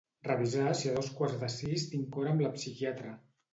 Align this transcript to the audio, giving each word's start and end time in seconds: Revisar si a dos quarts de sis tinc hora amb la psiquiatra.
Revisar 0.27 0.69
si 0.79 0.89
a 0.91 0.93
dos 0.95 1.09
quarts 1.19 1.43
de 1.45 1.51
sis 1.57 1.85
tinc 1.93 2.19
hora 2.23 2.35
amb 2.35 2.47
la 2.47 2.53
psiquiatra. 2.59 3.17